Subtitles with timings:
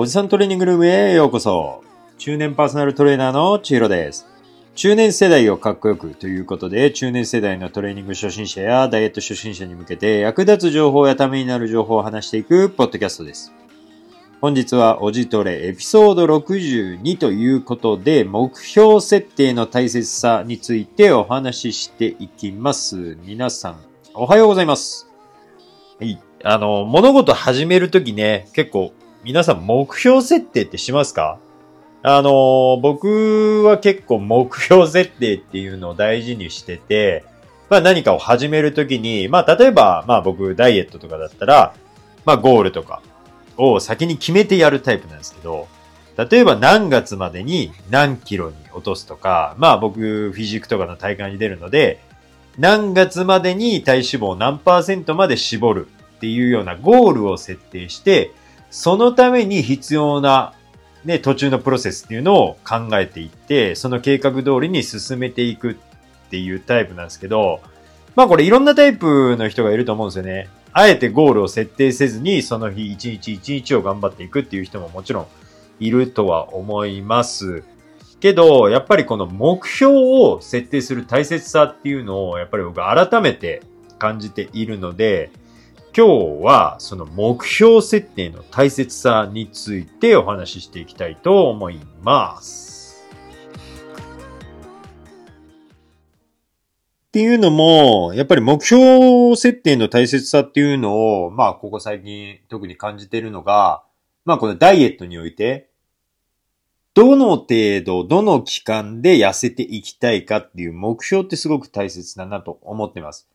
[0.00, 1.84] おじさんトレーニングルームへようこそ。
[2.16, 4.26] 中年パーソナルトレーナーのちひろです。
[4.74, 13.52] 中年世代をかっこよくということで、中年世代のトレーニング初心者やダイエット初心者に向けて役立つ情報やためになる情報を話していくポッドキャストです。
[14.40, 23.18] 本日はおじトレエピソード62ということで、目標設定の大切さについてお話ししていきます。
[23.26, 23.76] 皆さん、
[24.14, 25.10] おはようございます。
[25.98, 26.18] はい。
[26.42, 31.38] あの、物事始めるときね、結構皆さん目標設定ってしますか？
[32.02, 37.24] あの、僕は結構目標設定っていうのを大事にしてて、
[37.68, 41.74] まあ何かを始めるときに、まあ例えば、まあ僕ダイエットとかだったら、
[42.24, 43.02] まあゴールとか
[43.58, 45.68] を先に決めてやるタイプなんですけど、
[46.16, 52.00] 例えば何月までに何キロに落とすとか、まあ僕フィジークとかの大会に出るので、
[52.58, 58.32] 何月までに体脂肪を何パーセントまで絞るっていうようなゴールを設定して、
[58.70, 60.54] そのために必要な、
[61.04, 65.74] ね、途中のプロセスっていうのを考えていって、その計画通りに進めていくっ
[66.30, 67.60] ていうタイプなんですけど、
[68.16, 70.48] まあこれいろんなタイプの人がいると思うんですよね。
[70.72, 75.26] あえてゴールを設定せずに、その日一日一日を頑張っていくっていう人ももちろん
[75.80, 77.64] いるとは思います。
[78.20, 83.62] けど、やっぱりこの目標を設定する大切さっていうのを、やっぱり僕改めて
[83.98, 85.30] 感じているので、
[85.96, 93.04] 今日はその目標設定の大切さについてお話ししていきたいと思います。
[97.08, 103.82] っていうのも、やっぱり目標設定の大切さっていうのを、まあ、ここ最近特に感じているのが、
[104.24, 105.70] まあ、このダイエットにおいて、
[106.94, 113.28] どの程度、どの期間で痩せていきたいかっていう目標ってすごく大切だなと思ってます。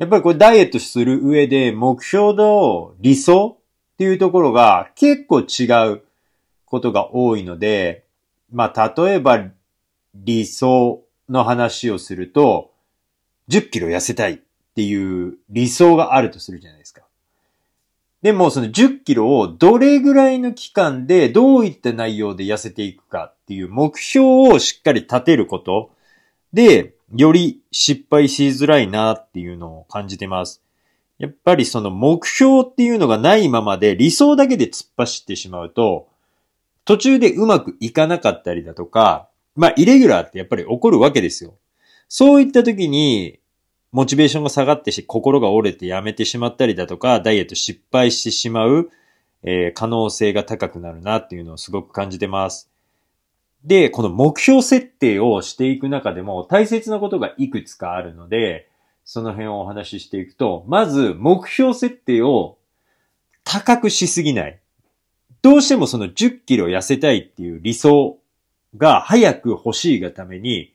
[0.00, 3.58] やっぱりこれダイエットする上で目標と理想
[3.92, 6.02] っていうところが結構違う
[6.64, 8.04] ことが多いので、
[8.50, 9.44] まあ例えば
[10.14, 12.72] 理想の話をすると、
[13.50, 14.38] 10キロ痩せたいっ
[14.74, 17.02] ていう理想があるとするじゃないですか。
[18.22, 25.90] でもその10キロをどれぐらいの期間でどういった内容で痩せていくかっていう目標をしっかり立てること
[26.54, 30.62] で、より失敗しづらいなっていうのを感じてます。
[31.18, 36.08] やっぱりその目標っていうのがないままで理想だけで突っ走ってしまうと、
[36.84, 41.54] 途中でうまくいかなかったりだとか、まあイレギュラーってやっぱり起こるわけですよ。
[42.08, 43.38] そういった時に、
[43.92, 48.90] モチベーションが下がってし、心が折れてやめてしまったりだとか、ダイエット失敗してしまう、
[49.42, 52.70] えー、可能性が高くなるなっていうのをすごく感じてます。
[53.64, 58.68] で、この目標設定をしていく中でも大切なことがいくつかあるので、
[59.04, 62.58] その辺をお話ししていくと、まず目標設定を
[63.44, 64.58] 高くしすぎない。
[65.42, 68.18] どうしてもその10キロ痩せたいっていう理想
[68.76, 70.74] が早く欲しいがために、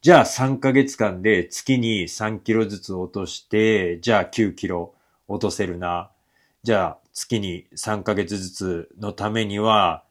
[0.00, 4.94] じゃあ3ヶ月間で月に3キロずつ落として、じゃあ9キロ
[5.28, 6.10] 落とせるな。
[6.62, 10.04] じゃあ月に3ヶ月ずつのためには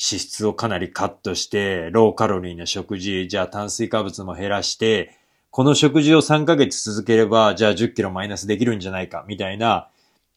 [0.00, 5.18] 脂質をかなりカットして、ローカロリーな食事、じゃあ炭水化物も減らして、
[5.50, 9.88] この食事を3ヶ月続ければ、じゃあ10キロマイナスできるんじゃないか、みたいな、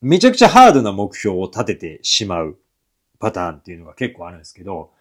[0.02, 2.58] めちゃくちゃハードな目標を立ててしまう
[3.20, 4.92] パターンっていうのが結構あるんですけど、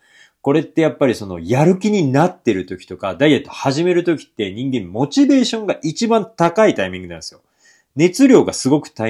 [0.43, 7.41] これってやっぱりそのやる気になってる時とか、ダイエット始める時って人間モチベーションが一番高いタイミングなんですよ。
[7.97, 9.09] 熱量がすごく高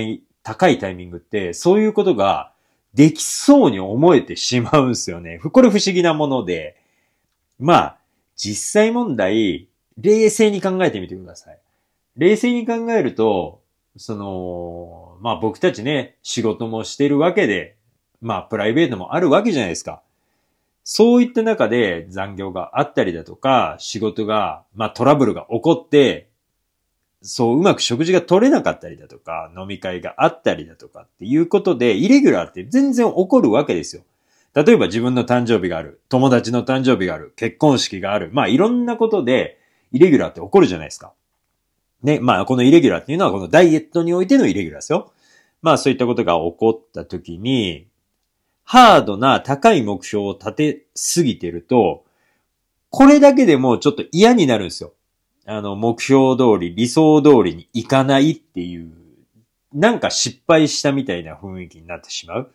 [0.68, 2.51] いタイミングって、そういうことが
[2.94, 5.38] できそうに思えてしまうんですよね。
[5.38, 6.76] これ不思議なもので。
[7.58, 7.98] まあ、
[8.36, 11.58] 実際問題、冷静に考えてみてください。
[12.16, 13.62] 冷静に考えると、
[13.96, 17.76] その、まあ僕たちね、仕事もしてるわけで、
[18.20, 20.02] まあプライベートもあるわけじゃないですか。
[20.84, 26.28] そういった中で残業があったりだとか、仕事が、まあトラブルが起こって、
[27.22, 34.02] そう、うまく食事が取れなかったりだとか、飲み会があったりだとかっていうことで、イレギュラーって全然起こるわけですよ。
[34.54, 39.58] 例えば自分の誕生日がある、友達の誕生日がある、結婚式がある、まあいろんなことで、
[39.92, 41.12] イレギュラーって起こるじゃないですか。
[42.02, 45.12] ね、まあこのイレギュラーっていうのはこのダイエットにおいてのイレギュラーですよ。
[45.62, 47.86] まあそういったことが起こった時に、
[48.64, 52.04] ハードな高い目標を立てすぎてると、
[52.90, 54.92] これだけでもちょっと嫌になるんですよ。
[55.46, 58.92] あの、目標通り、理想通りにいかないっていう、
[59.72, 62.52] なんか失敗したみたいな雰囲気になってしまう。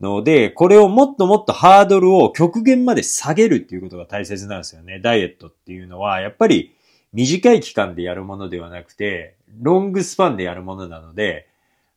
[0.00, 5.00] ので、これをもっともっとハードルを極限まで下げるっていうことが大切なんですよね。
[5.00, 6.74] ダイエットっていうのは、やっぱり
[7.12, 11.48] 短い期間でやるものではなくて、ロングスパンでやるものなので、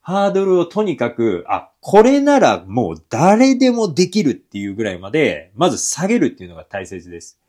[0.01, 7.40] ハードルをとにかく、あ、これならもう誰でもできるっていうぐらいまで、まず下げるっていうのが大切です。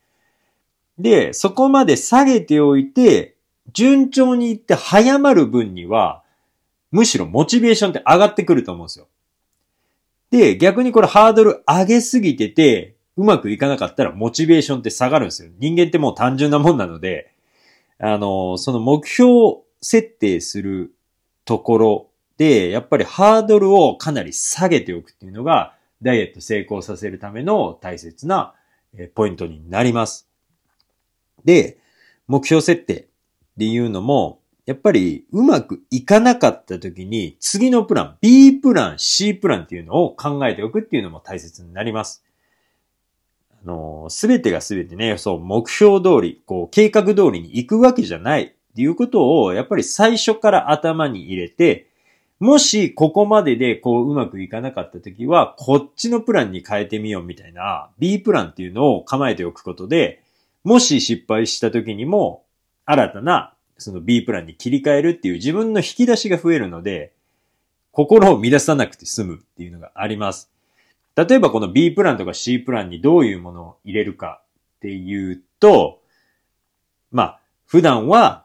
[0.99, 3.35] で、そこまで下げておいて、
[3.71, 6.23] 順調にいって早まる分には、
[6.91, 9.07] むしろモチベーションって上がってくると思うんですよ。
[10.29, 15.51] で、逆にこれハードル上げすぎてて、うまくいかなかったらモチベーションって下がるんですよ。
[15.59, 17.31] 人間ってもう単純なもんなので、
[17.99, 20.93] あの、その目標を設定する
[21.45, 22.07] ところ
[22.37, 28.55] で、やっぱりハードルをかなり下げておくっていうのが、ダイエット成功させるための大切な
[29.15, 30.32] ポイントになります。
[31.45, 31.77] で、
[32.27, 33.05] 目標設定っ
[33.59, 42.23] ていうのも、やっぱりうまくいかなかった時に次のプラン、B プラン、C プランっていうのを考えておくっていうのも大切になります。
[43.51, 51.87] あの、すべてがすべてね、そう、目標通り、こう、計画通りに行くわけじゃないっていうことを、やっぱり最初から頭に入れて、
[52.39, 60.22] もしここまででこううまくいかなかった時は、こっちのプランに変えてみようみたいな B プランっていうのを構えておくことで、
[60.63, 62.43] もし失敗した時にも
[62.85, 67.11] 新たなその B プランに切り替えるっていう自分の引き出しが増えるので、
[67.91, 70.49] 心を乱さなくて済むっていうのがあります。
[71.15, 74.41] 例えばこの B プランとか C プランにどういうものを入れるか
[74.77, 75.99] っていうと、
[77.11, 78.43] まあ、普段は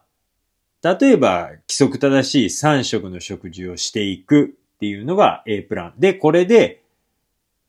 [0.81, 5.93] 例えば、規則正しい3食の食事をしていくっていうのが A プラン。
[5.99, 6.83] で、これで、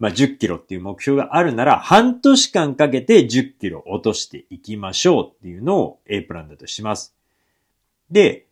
[0.01, 7.15] まあ、10キロっていう目標があるなら、半年間かけて10キロ落としていきましょうっていうのを A プランだとします。
[8.11, 8.47] で、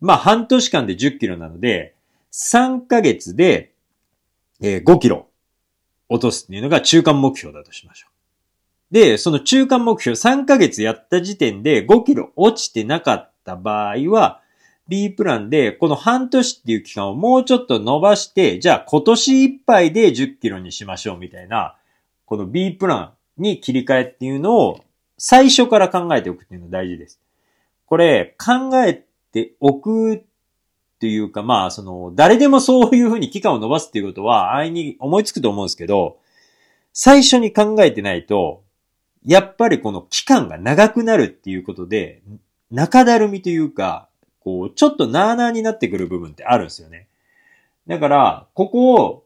[0.00, 1.96] まあ、半年間で10キロなので、
[2.32, 3.72] 3ヶ月で、
[4.60, 5.26] え5キロ
[6.08, 8.94] 落とすっていうのが中間目標だとしましょう。
[8.94, 14.40] で、その中間目標3ヶ月やった時点で5キロ落ちてなかった場合は、
[14.88, 21.76] B プランで、この半年っていう期間をもうちょっと伸ばして、じゃあ今年いっぱいで10キロにしましょうみたいな、
[22.24, 23.12] この B プラン
[23.42, 24.84] に切り替えっていうのを
[25.18, 27.20] 最初から考えておくっていうのが大事です。
[27.86, 30.22] これ、考えておくっ
[30.98, 36.18] ていうか、まあ、その、誰でもそういうふうに期間を伸ばすっていうことは、安易に思いつくと思うんですけど、
[36.92, 38.62] 最初に考えてないと、
[39.24, 42.22] やっぱりこの期間が長くなるっていうことで、
[42.70, 44.05] 中だるみというか、
[44.46, 47.08] こう、ちょっとなーなーになってくる部分ってあるんですよね。
[47.88, 49.24] だから、ここを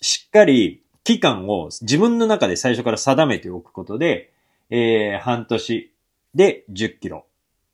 [0.00, 4.32] しっかり期間を自分の中で最初から定めておくことで、
[4.68, 5.92] えー、半年
[6.34, 7.26] で10キロ。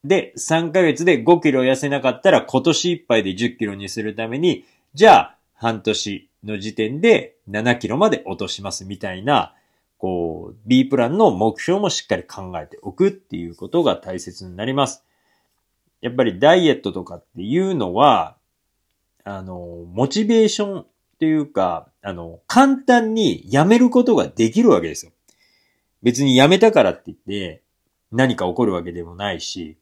[0.04, 9.54] で、3ヶ月で5キロ痩せなかったら今年いっぱいで10キロにするために、じゃあ半年の時点で7キロまで落としますみたいな、
[9.96, 15.06] こう、B プランの目標もしっかり考えておくっていうことが大切になります。
[16.06, 18.36] やっぱりダイエットとかっていうのは、
[19.24, 20.86] あの、モチベーションっ
[21.18, 25.10] ていうか、あの、簡単にやめることができるわけですよ。
[26.04, 27.60] 別にやめたからって言って
[28.12, 29.78] 何か起こるわけでもないし、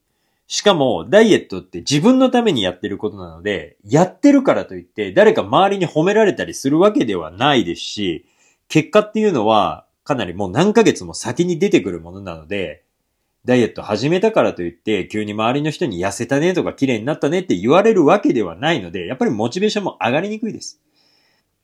[0.47, 8.25] しかも、ダイエットって自分のためにやってることなので、やってるからといって誰か周りに褒められたりするわけではないですし、
[8.69, 12.84] 結果っていうのはかなりもう何ヶ月も先に出てくるものなので、
[13.45, 20.81] ダイエット始めたからといって、急に周りの人に痩せたねとか綺麗になったねって言われるわけではないので、やっぱりモチベーションも上がりにくいです。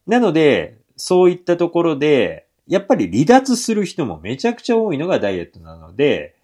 [0.07, 6.37] なので、そういったところで、やっぱり離脱する人もめちゃくちゃ多いのがダイエットなので、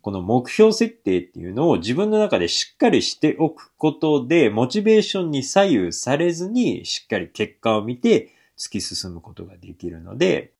[0.00, 10.52] この目標設定っていうのを自分の中でしっかりしておくことで、モチベーションに左右されずに、しっかり結果を見て突き進むことができるので、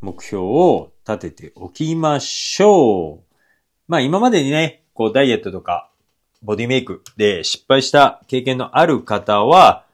[0.00, 3.29] 目標を立てておきましょう。
[3.90, 5.90] まあ今までにね、こうダイエットとか
[6.44, 9.84] ボディメイクで失敗した経験のある方は、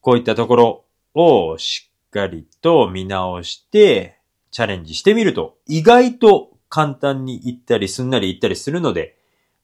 [0.00, 0.84] こういったところ
[1.14, 4.16] をしっかりと見直して
[4.52, 9.16] チャレンジしてみると意外と簡単にいったりすんなりいったりするので、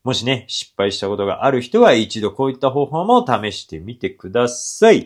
[0.03, 5.05] もしね、失敗したことがある人は一度こういった方法も試してみてください。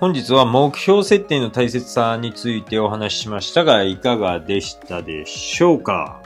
[0.00, 6.22] 本日は目標設定の大切さについてお話ししましたが、いかがでしたでしょうか？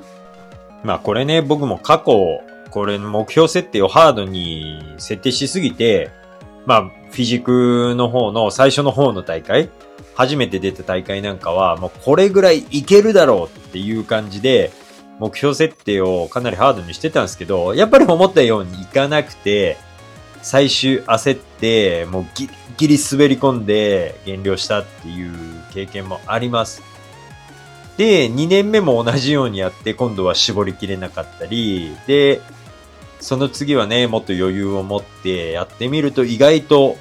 [0.84, 6.10] まあこれね、僕も過去、これ目標設定をハードに設定しすぎて、
[6.66, 9.70] まあフィジクの方の最初の方の大会、
[10.14, 14.70] 初めて出た大会なんかは、もうこれぐらいいけるだろうっていう感じで、
[15.18, 19.78] 目標設定をかなりハードにしてたんですけど、やっぱり思ったようにいかなくて、
[20.42, 25.32] 最終焦って、もうギリギリ滑り込んで減量したっていう
[25.72, 26.82] 経験もあります。
[27.96, 32.40] で、2年目も同じようにやって、今度は絞りきれなかったり、で、
[33.20, 36.96] その次はね、もっと余裕を持ってやってみると意外と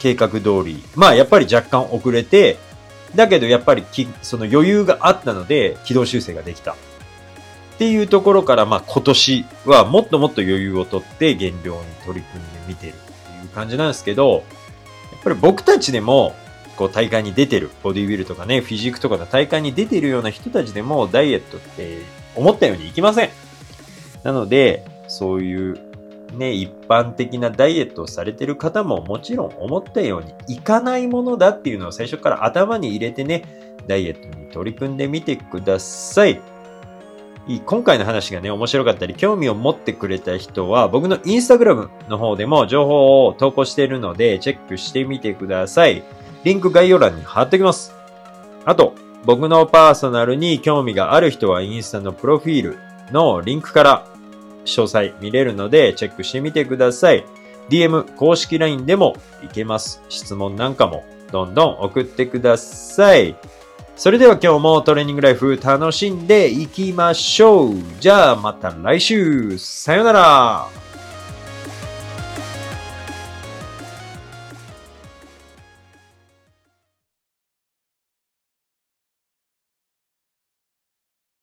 [0.00, 2.58] 計画通り、まあやっぱり若干遅れて、
[3.14, 3.84] だけどやっぱり
[4.22, 6.76] その余裕があったので軌道修正ができた。
[7.74, 14.44] っていうところから、まあ今年はもっともっと余裕をとって減量に取り組んでみてるっていう感じなんですけど、
[15.12, 16.34] やっぱり僕たちでも
[16.76, 21.98] こう大会に出てる、ボディビルとかね、フィジークとかの大会に出てるような人たちでもダイエットって
[22.36, 23.30] 思ったようにいきません。
[24.22, 25.78] なので、そういう
[26.32, 33.44] ね、一般的なダイエットをされてる方ももちろん思ったようにいかないものだっていうのを最初から頭に入れてね、
[33.86, 36.40] ダイエットに取り組んでみてください。
[37.66, 46.02] 今回の話がね、面白かったり、興味を持ってくれた人は、僕のインスタグラムの方でも情報を投稿しているので、チェックしてみてください。
[46.44, 47.94] リンク概要欄に貼っておきます。
[48.64, 48.94] あと、
[49.26, 52.78] 僕のパーソナルに興味がある人はインスタのプロフィール
[53.10, 54.06] のリンクから
[54.66, 57.24] 詳細見れるのでチェックしてみてください。
[57.70, 60.02] DM 公式 LINE でもいけます。
[60.10, 63.34] 質問なんかもどんどん送ってください。
[63.96, 67.74] それでは今日もトレーニングライフ楽しんでいきましょう。
[68.00, 70.83] じゃあまた来週さよなら